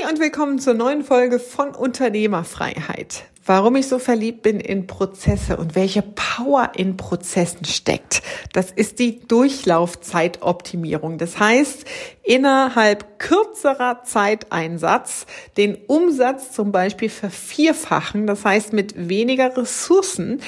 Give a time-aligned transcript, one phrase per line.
[0.00, 3.24] Hey und willkommen zur neuen Folge von Unternehmerfreiheit.
[3.44, 8.22] Warum ich so verliebt bin in Prozesse und welche Power in Prozessen steckt,
[8.52, 11.18] das ist die Durchlaufzeitoptimierung.
[11.18, 11.84] Das heißt,
[12.22, 15.26] innerhalb kürzerer Zeiteinsatz
[15.56, 20.42] den Umsatz zum Beispiel vervierfachen, das heißt mit weniger Ressourcen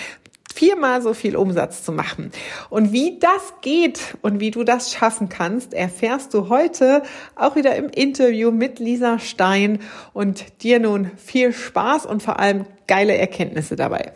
[0.54, 2.30] viermal so viel Umsatz zu machen.
[2.68, 7.02] Und wie das geht und wie du das schaffen kannst, erfährst du heute
[7.36, 9.80] auch wieder im Interview mit Lisa Stein
[10.12, 14.12] und dir nun viel Spaß und vor allem geile Erkenntnisse dabei.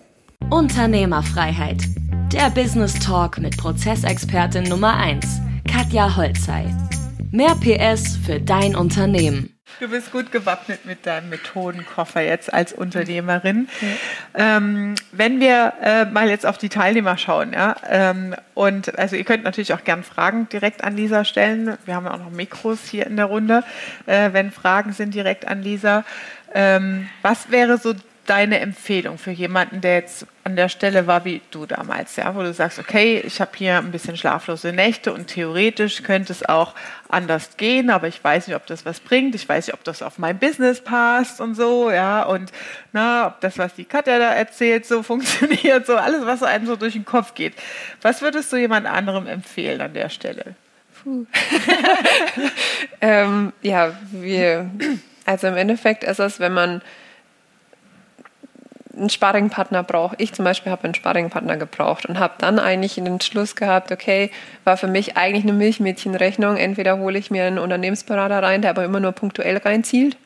[0.50, 1.82] Unternehmerfreiheit.
[2.32, 5.24] Der Business Talk mit Prozessexpertin Nummer 1,
[5.70, 6.66] Katja Holzei.
[7.30, 9.53] Mehr PS für dein Unternehmen.
[9.80, 13.68] Du bist gut gewappnet mit deinem Methodenkoffer jetzt als Unternehmerin.
[13.80, 14.56] Ja.
[14.56, 19.24] Ähm, wenn wir äh, mal jetzt auf die Teilnehmer schauen, ja, ähm, und also ihr
[19.24, 21.76] könnt natürlich auch gern Fragen direkt an Lisa stellen.
[21.84, 23.64] Wir haben auch noch Mikros hier in der Runde,
[24.06, 26.04] äh, wenn Fragen sind direkt an Lisa.
[26.54, 27.94] Ähm, was wäre so
[28.26, 32.42] deine Empfehlung für jemanden, der jetzt an der Stelle war wie du damals, ja, wo
[32.42, 36.74] du sagst, okay, ich habe hier ein bisschen schlaflose Nächte und theoretisch könnte es auch
[37.08, 40.02] anders gehen, aber ich weiß nicht, ob das was bringt, ich weiß nicht, ob das
[40.02, 42.52] auf mein Business passt und so, ja, und
[42.92, 46.76] na, ob das, was die Katja da erzählt, so funktioniert, so alles, was einem so
[46.76, 47.54] durch den Kopf geht.
[48.02, 50.54] Was würdest du jemand anderem empfehlen an der Stelle?
[53.00, 54.70] Ähm, ja, wir,
[55.26, 56.80] also im Endeffekt ist es, wenn man
[58.96, 60.16] einen Sparringpartner brauche.
[60.18, 64.30] Ich zum Beispiel habe einen Sparringpartner gebraucht und habe dann eigentlich den Schluss gehabt, okay,
[64.64, 66.56] war für mich eigentlich eine Milchmädchenrechnung.
[66.56, 70.16] Entweder hole ich mir einen Unternehmensberater rein, der aber immer nur punktuell reinzielt.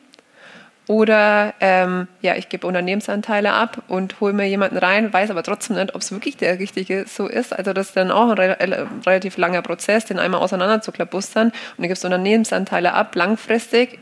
[0.89, 5.75] Oder ähm, ja, ich gebe Unternehmensanteile ab und hole mir jemanden rein, weiß aber trotzdem
[5.75, 7.55] nicht, ob es wirklich der richtige so ist.
[7.55, 11.49] Also das ist dann auch ein re relativ langer Prozess, den einmal auseinander zu klabustern.
[11.77, 13.99] Und du gibst Unternehmensanteile ab, langfristig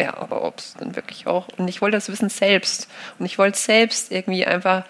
[0.00, 1.48] ja, aber ob es dann wirklich auch.
[1.58, 2.88] Und ich wollte das Wissen selbst.
[3.18, 4.84] Und ich wollte selbst irgendwie einfach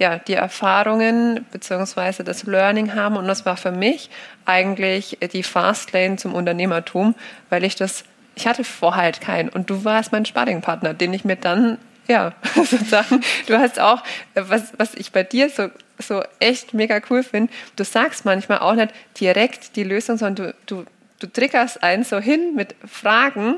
[0.00, 2.22] ja, die Erfahrungen bzw.
[2.22, 3.16] das Learning haben.
[3.16, 4.10] Und das war für mich
[4.46, 7.14] eigentlich die Fastlane zum Unternehmertum,
[7.50, 8.04] weil ich das,
[8.34, 9.50] ich hatte vorher halt keinen.
[9.50, 11.78] Und du warst mein Sparringpartner, den ich mir dann,
[12.08, 14.02] ja, sozusagen, du hast auch,
[14.34, 18.74] was, was ich bei dir so, so echt mega cool finde, du sagst manchmal auch
[18.74, 20.84] nicht direkt die Lösung, sondern du, du,
[21.18, 23.56] du triggerst einen so hin mit Fragen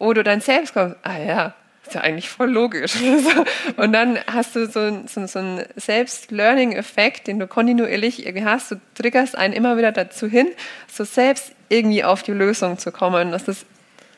[0.00, 1.54] wo du dann selbst kommst, ah ja,
[1.86, 2.94] ist ja eigentlich voll logisch.
[3.76, 8.72] und dann hast du so, so, so einen Selbst-Learning-Effekt, den du kontinuierlich irgendwie hast.
[8.72, 10.48] Du triggerst einen immer wieder dazu hin,
[10.88, 13.30] so selbst irgendwie auf die Lösung zu kommen.
[13.32, 13.66] Das ist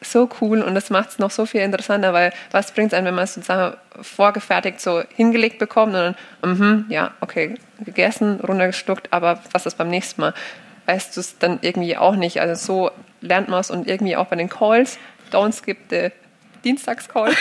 [0.03, 3.06] so cool und das macht es noch so viel interessanter, weil was bringt es einem,
[3.06, 9.12] wenn man es sozusagen vorgefertigt so hingelegt bekommt und dann, mhm, ja, okay, gegessen, runtergestuckt,
[9.12, 10.34] aber was ist beim nächsten Mal?
[10.87, 12.41] Weißt du es dann irgendwie auch nicht.
[12.41, 14.99] Also so lernt man es und irgendwie auch bei den Calls
[15.32, 16.10] don't skip the
[16.65, 17.34] Dienstagscall.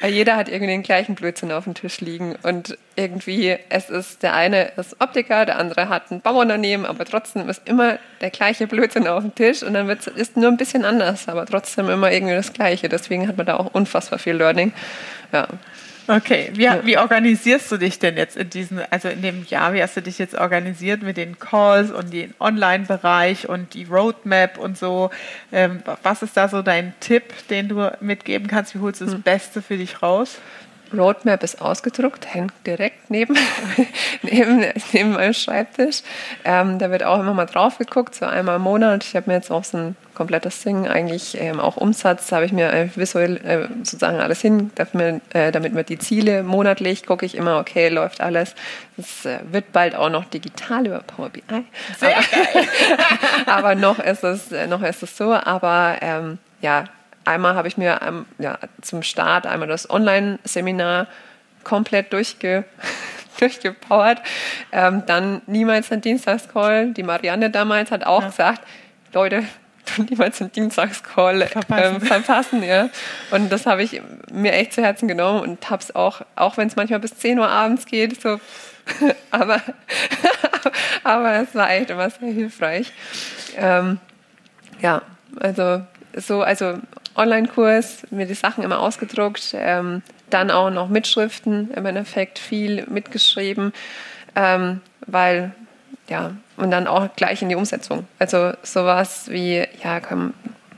[0.08, 4.34] Jeder hat irgendwie den gleichen Blödsinn auf dem Tisch liegen und irgendwie, es ist, der
[4.34, 9.08] eine ist Optiker, der andere hat ein Bauunternehmen, aber trotzdem ist immer der gleiche Blödsinn
[9.08, 12.34] auf dem Tisch und dann wird es nur ein bisschen anders, aber trotzdem immer irgendwie
[12.34, 12.88] das Gleiche.
[12.88, 14.72] Deswegen hat man da auch unfassbar viel Learning.
[15.32, 15.48] Ja.
[16.08, 19.82] Okay, wie, wie organisierst du dich denn jetzt in diesem, also in dem Jahr, wie
[19.82, 24.78] hast du dich jetzt organisiert mit den Calls und den Online-Bereich und die Roadmap und
[24.78, 25.10] so?
[25.52, 28.74] Ähm, was ist da so dein Tipp, den du mitgeben kannst?
[28.74, 29.22] Wie holst du das hm.
[29.22, 30.38] Beste für dich raus?
[30.92, 33.36] Roadmap ist ausgedruckt, hängt direkt neben,
[34.22, 36.02] neben, neben meinem Schreibtisch.
[36.44, 39.04] Ähm, da wird auch immer mal drauf geguckt, so einmal im Monat.
[39.04, 42.46] Ich habe mir jetzt auch so ein komplettes Ding, eigentlich ähm, auch Umsatz, da habe
[42.46, 47.06] ich mir äh, visuell äh, sozusagen alles hin, damit, äh, damit wir die Ziele monatlich
[47.06, 48.54] gucke ich immer, okay, läuft alles.
[48.96, 51.42] Es äh, wird bald auch noch digital über Power BI.
[51.98, 52.68] Sehr aber, geil.
[53.46, 56.84] aber noch ist es, äh, noch ist es so, aber ähm, ja,
[57.28, 61.06] einmal habe ich mir ähm, ja, zum Start einmal das Online-Seminar
[61.64, 62.64] komplett durchge
[63.38, 64.20] durchgepowert.
[64.72, 66.92] Ähm, dann niemals ein Dienstagscall.
[66.92, 68.28] Die Marianne damals hat auch ja.
[68.28, 68.62] gesagt,
[69.12, 69.44] Leute,
[70.10, 71.94] niemals einen Dienstagscall verpassen.
[71.94, 72.88] Ähm, verpassen ja.
[73.30, 74.02] Und das habe ich
[74.32, 77.38] mir echt zu Herzen genommen und habe es auch, auch wenn es manchmal bis 10
[77.38, 78.40] Uhr abends geht, so,
[79.30, 79.60] aber,
[81.04, 82.92] aber es war echt immer sehr hilfreich.
[83.56, 83.98] Ähm,
[84.80, 85.02] ja,
[85.38, 85.82] also
[86.16, 86.78] so, also
[87.18, 93.72] Online-Kurs, mir die Sachen immer ausgedruckt, ähm, dann auch noch Mitschriften, im Endeffekt viel mitgeschrieben,
[94.36, 95.52] ähm, weil,
[96.08, 98.06] ja, und dann auch gleich in die Umsetzung.
[98.18, 100.34] Also sowas wie, ja, komm,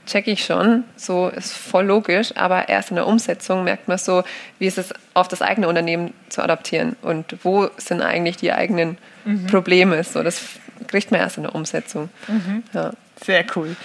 [0.06, 4.24] check ich schon, so ist voll logisch, aber erst in der Umsetzung merkt man so,
[4.58, 8.98] wie ist es auf das eigene Unternehmen zu adaptieren und wo sind eigentlich die eigenen
[9.24, 9.46] mhm.
[9.46, 10.02] Probleme.
[10.02, 10.42] So, das
[10.88, 12.08] kriegt man erst in der Umsetzung.
[12.26, 12.64] Mhm.
[12.72, 12.92] Ja.
[13.22, 13.76] Sehr cool.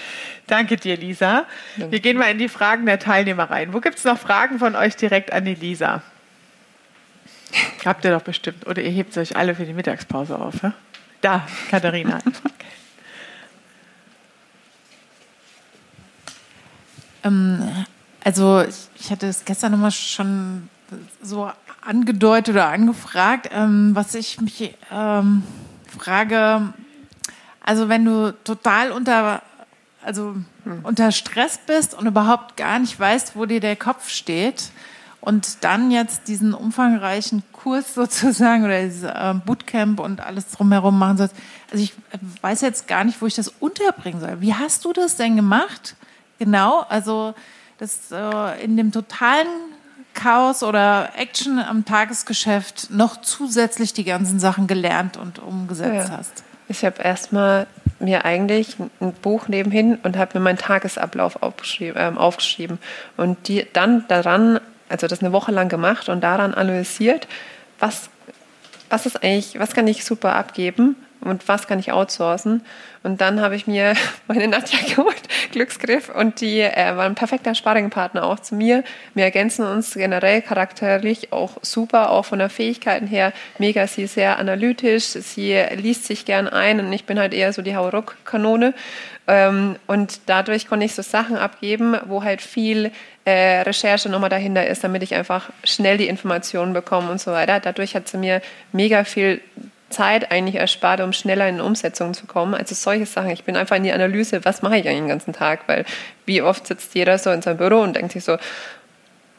[0.47, 1.45] Danke dir, Lisa.
[1.77, 1.91] Danke.
[1.91, 3.73] Wir gehen mal in die Fragen der Teilnehmer rein.
[3.73, 6.01] Wo gibt es noch Fragen von euch direkt an die Lisa?
[7.83, 8.67] Habt ihr doch bestimmt.
[8.67, 10.61] Oder ihr hebt euch alle für die Mittagspause auf.
[10.61, 10.73] Ja?
[11.21, 12.19] Da, Katharina.
[17.23, 17.85] ähm,
[18.23, 18.63] also
[18.95, 20.69] ich hatte es gestern nochmal schon
[21.21, 21.51] so
[21.81, 25.43] angedeutet oder angefragt, ähm, was ich mich ähm,
[25.97, 26.73] frage,
[27.65, 29.41] also wenn du total unter,
[30.03, 30.79] also hm.
[30.83, 34.69] unter Stress bist und überhaupt gar nicht weißt, wo dir der Kopf steht
[35.19, 41.17] und dann jetzt diesen umfangreichen Kurs sozusagen oder dieses äh, Bootcamp und alles drumherum machen
[41.17, 41.35] sollst.
[41.71, 41.93] Also ich
[42.41, 44.41] weiß jetzt gar nicht, wo ich das unterbringen soll.
[44.41, 45.95] Wie hast du das denn gemacht?
[46.37, 47.33] Genau, also
[47.79, 49.47] das äh, in dem totalen
[50.13, 56.17] Chaos oder Action am Tagesgeschäft noch zusätzlich die ganzen Sachen gelernt und umgesetzt ja.
[56.17, 56.43] hast?
[56.67, 57.67] Ich habe erstmal
[57.99, 62.79] mir eigentlich ein Buch nebenhin und habe mir meinen Tagesablauf aufgeschrieben, äh, aufgeschrieben.
[63.17, 64.59] Und die dann daran,
[64.89, 67.27] also das eine Woche lang gemacht und daran analysiert,
[67.79, 68.09] was
[68.89, 70.95] was ist eigentlich, was kann ich super abgeben
[71.25, 72.63] und was kann ich outsourcen.
[73.03, 73.93] Und dann habe ich mir
[74.27, 78.83] meine Nadja geholt, Glücksgriff, und die äh, war ein perfekter Sparringpartner auch zu mir.
[79.13, 83.33] Wir ergänzen uns generell charakterlich auch super, auch von der Fähigkeiten her.
[83.59, 87.53] Mega, sie ist sehr analytisch, sie liest sich gern ein und ich bin halt eher
[87.53, 88.73] so die Hauruck-Kanone.
[89.27, 92.91] Ähm, und dadurch konnte ich so Sachen abgeben, wo halt viel
[93.25, 97.59] äh, Recherche nochmal dahinter ist, damit ich einfach schnell die Informationen bekomme und so weiter.
[97.59, 99.41] Dadurch hat sie mir mega viel
[99.89, 102.55] Zeit eigentlich erspart, um schneller in Umsetzung zu kommen.
[102.55, 103.29] Also solche Sachen.
[103.29, 105.61] Ich bin einfach in die Analyse, was mache ich eigentlich den ganzen Tag?
[105.67, 105.85] Weil
[106.25, 108.37] wie oft sitzt jeder so in seinem Büro und denkt sich so,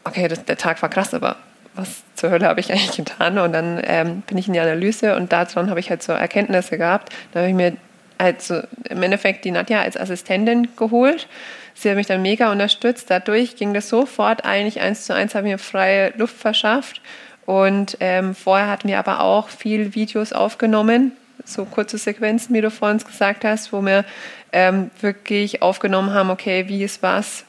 [0.05, 1.37] okay, das, der Tag war krass, aber
[1.75, 3.39] was zur Hölle habe ich eigentlich getan?
[3.39, 6.79] Und dann ähm, bin ich in die Analyse und daran habe ich halt so Erkenntnisse
[6.79, 7.13] gehabt.
[7.33, 7.77] Da habe ich mir
[8.19, 11.29] also im Endeffekt die Nadja als Assistentin geholt.
[11.75, 13.11] Sie hat mich dann mega unterstützt.
[13.11, 17.03] Dadurch ging das sofort eigentlich eins zu eins, habe mir freie Luft verschafft
[17.47, 21.13] und ähm, vorher hatten wir aber auch viel Videos aufgenommen,
[21.45, 24.05] so kurze Sequenzen, wie du vorhin gesagt hast, wo wir
[24.53, 27.45] ähm, wirklich aufgenommen haben, okay, wie ist was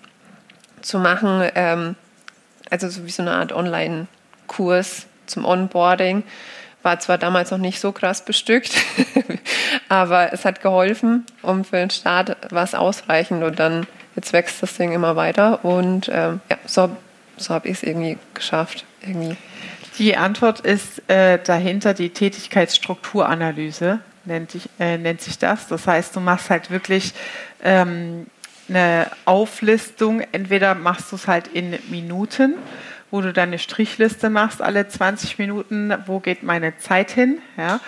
[0.82, 1.96] zu machen, ähm,
[2.70, 6.24] also so wie so eine Art Online-Kurs zum Onboarding.
[6.84, 8.76] War zwar damals noch nicht so krass bestückt,
[9.90, 14.76] aber es hat geholfen, um für den Start was ausreichend und dann jetzt wächst das
[14.76, 16.96] Ding immer weiter und ähm, ja, so,
[17.38, 18.86] so habe ich es irgendwie geschafft.
[19.02, 19.38] Irgendwie.
[19.98, 25.68] Die Antwort ist äh, dahinter die Tätigkeitsstrukturanalyse, nennt, sich, äh, nennt sich das.
[25.68, 27.14] Das heißt, du machst halt wirklich
[27.64, 28.28] ähm,
[28.70, 30.22] eine Auflistung.
[30.32, 32.56] Entweder machst du es halt in Minuten,
[33.10, 37.80] wo du deine Strichliste machst, alle 20 Minuten, wo geht meine Zeit hin, ja,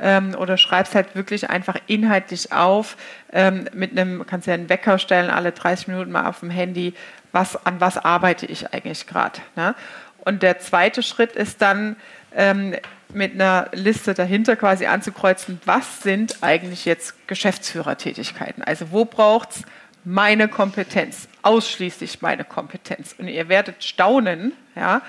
[0.00, 2.96] ähm, oder schreibst halt wirklich einfach inhaltlich auf,
[3.32, 6.94] ähm, mit einem, kannst ja einen Wecker stellen, alle 30 Minuten mal auf dem Handy,
[7.32, 9.40] was, an was arbeite ich eigentlich gerade.
[9.56, 9.74] Ne?
[10.20, 11.96] Und der zweite Schritt ist dann
[12.34, 12.74] ähm,
[13.12, 18.62] mit einer Liste dahinter quasi anzukreuzen, was sind eigentlich jetzt Geschäftsführertätigkeiten?
[18.62, 19.62] Also wo braucht es
[20.04, 23.14] meine Kompetenz, ausschließlich meine Kompetenz?
[23.18, 25.02] Und ihr werdet staunen, ja,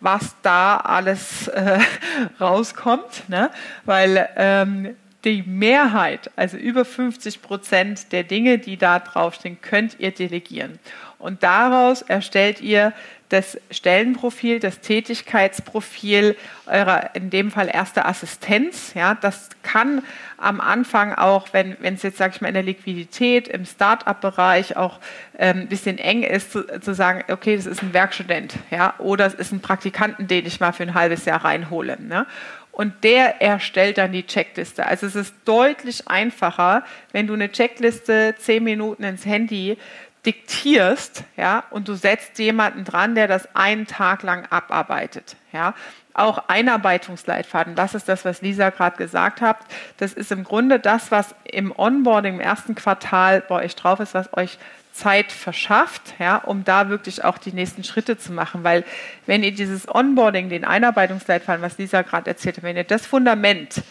[0.00, 1.78] was da alles äh,
[2.40, 3.50] rauskommt, ne?
[3.84, 10.10] weil ähm, die Mehrheit, also über 50 Prozent der Dinge, die da draufstehen, könnt ihr
[10.10, 10.78] delegieren.
[11.18, 12.92] Und daraus erstellt ihr
[13.34, 16.36] das Stellenprofil, das Tätigkeitsprofil
[16.66, 18.94] eurer, in dem Fall erste Assistenz.
[18.94, 20.02] Ja, das kann
[20.38, 25.00] am Anfang auch, wenn es jetzt, sage ich mal, in der Liquidität, im Start-up-Bereich auch
[25.38, 29.26] ähm, ein bisschen eng ist, zu, zu, sagen, okay, das ist ein Werkstudent, ja, oder
[29.26, 32.00] es ist ein Praktikanten, den ich mal für ein halbes Jahr reinhole.
[32.00, 32.26] Ne?
[32.74, 34.84] und der erstellt dann die Checkliste.
[34.84, 39.78] Also es ist deutlich einfacher, wenn du eine Checkliste zehn Minuten ins Handy
[40.26, 45.74] diktierst, ja, und du setzt jemanden dran, der das einen Tag lang abarbeitet, ja.
[46.16, 49.58] Auch Einarbeitungsleitfaden, das ist das, was Lisa gerade gesagt hat.
[49.96, 54.14] Das ist im Grunde das, was im Onboarding im ersten Quartal bei euch drauf ist,
[54.14, 54.58] was euch
[54.94, 58.62] Zeit verschafft, ja, um da wirklich auch die nächsten Schritte zu machen.
[58.62, 58.84] Weil
[59.26, 63.82] wenn ihr dieses Onboarding, den Einarbeitungsleitfaden, was Lisa gerade erzählt hat, wenn ihr das Fundament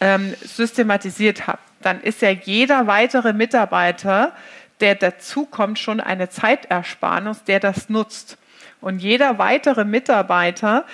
[0.00, 4.32] ähm, systematisiert habt, dann ist ja jeder weitere Mitarbeiter
[4.80, 8.38] der dazukommt, schon eine Zeitersparnis, der das nutzt.
[8.80, 10.84] Und jeder weitere Mitarbeiter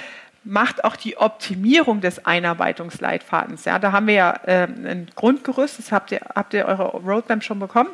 [0.45, 3.65] macht auch die Optimierung des Einarbeitungsleitfadens.
[3.65, 7.43] Ja, da haben wir ja äh, ein Grundgerüst, das habt ihr, habt ihr eure Roadmap
[7.43, 7.91] schon bekommen.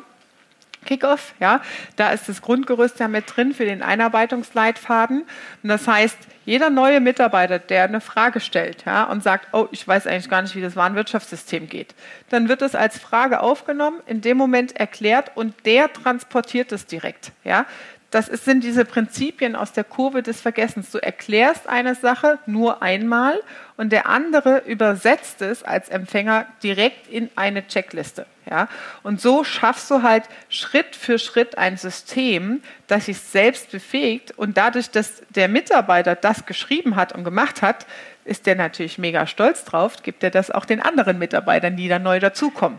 [0.85, 1.61] Kickoff, ja,
[1.97, 5.23] da ist das Grundgerüst ja mit drin für den Einarbeitungsleitfaden.
[5.62, 6.16] Und das heißt,
[6.47, 10.41] jeder neue Mitarbeiter, der eine Frage stellt ja, und sagt, oh, ich weiß eigentlich gar
[10.41, 11.95] nicht, wie das Warenwirtschaftssystem geht,
[12.31, 17.33] dann wird es als Frage aufgenommen, in dem Moment erklärt und der transportiert es direkt.
[17.45, 17.67] Ja.
[18.10, 20.90] Das ist, sind diese Prinzipien aus der Kurve des Vergessens.
[20.92, 23.40] Du erklärst eine Sache nur einmal
[23.76, 28.26] und der andere übersetzt es als Empfänger direkt in eine Checkliste.
[28.48, 28.68] Ja?
[29.02, 34.56] Und so schaffst du halt Schritt für Schritt ein System, das sich selbst befähigt und
[34.56, 37.86] dadurch, dass der Mitarbeiter das geschrieben hat und gemacht hat,
[38.25, 42.02] ist der natürlich mega stolz drauf, gibt er das auch den anderen Mitarbeitern, die dann
[42.02, 42.78] neu dazukommen,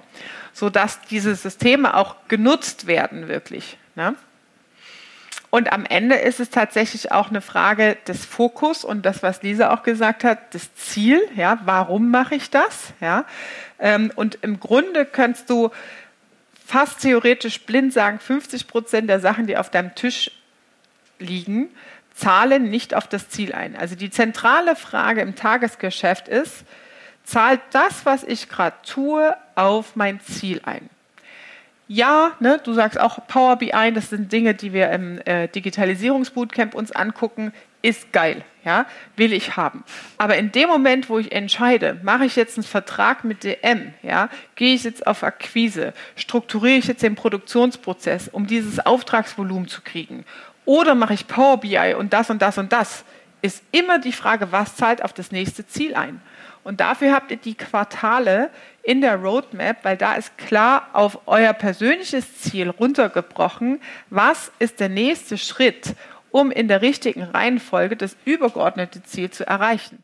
[0.54, 3.78] sodass diese Systeme auch genutzt werden wirklich.
[3.96, 4.16] Ne?
[5.50, 9.74] Und am Ende ist es tatsächlich auch eine Frage des Fokus und das, was Lisa
[9.74, 11.22] auch gesagt hat, das Ziel.
[11.36, 12.94] Ja, warum mache ich das?
[13.00, 13.26] Ja,
[13.80, 15.72] ähm, und im Grunde kannst du
[16.66, 20.32] fast theoretisch blind sagen, 50 Prozent der Sachen, die auf deinem Tisch
[21.18, 21.70] liegen,
[22.14, 23.76] zahlen nicht auf das Ziel ein.
[23.78, 26.66] Also die zentrale Frage im Tagesgeschäft ist,
[27.24, 30.90] zahlt das, was ich gerade tue, auf mein Ziel ein?
[31.88, 36.74] Ja, ne, du sagst auch Power BI, das sind Dinge, die wir im äh, Digitalisierungsbootcamp
[36.76, 39.84] uns angucken, ist geil, ja, will ich haben.
[40.18, 44.30] Aber in dem Moment, wo ich entscheide, mache ich jetzt einen Vertrag mit DM, ja,
[44.56, 50.26] gehe ich jetzt auf Akquise, strukturiere ich jetzt den Produktionsprozess, um dieses Auftragsvolumen zu kriegen,
[50.66, 53.06] oder mache ich Power BI und das und das und das,
[53.42, 56.22] ist immer die Frage, was zahlt auf das nächste Ziel ein.
[56.68, 58.50] Und dafür habt ihr die Quartale
[58.84, 64.90] in der Roadmap, weil da ist klar auf euer persönliches Ziel runtergebrochen, was ist der
[64.90, 65.96] nächste Schritt,
[66.30, 70.04] um in der richtigen Reihenfolge das übergeordnete Ziel zu erreichen.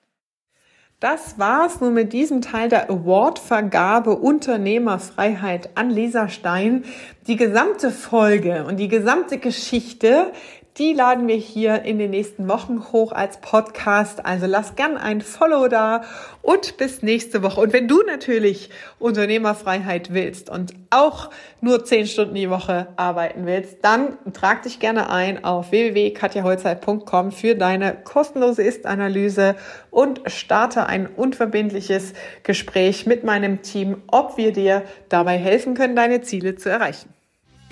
[1.01, 6.85] Das war's nun mit diesem Teil der Awardvergabe Unternehmerfreiheit an Lisa Stein.
[7.27, 10.31] Die gesamte Folge und die gesamte Geschichte
[10.77, 14.25] die laden wir hier in den nächsten Wochen hoch als Podcast.
[14.25, 16.03] Also lass gern ein Follow da
[16.41, 17.61] und bis nächste Woche.
[17.61, 21.29] Und wenn du natürlich Unternehmerfreiheit willst und auch
[21.61, 27.53] nur zehn Stunden die Woche arbeiten willst, dann trag dich gerne ein auf www.katjaholzeit.com für
[27.53, 29.55] deine kostenlose Ist-Analyse
[29.91, 36.21] und starte ein unverbindliches Gespräch mit meinem Team, ob wir dir dabei helfen können, deine
[36.21, 37.13] Ziele zu erreichen.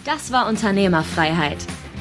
[0.06, 1.58] Das war Unternehmerfreiheit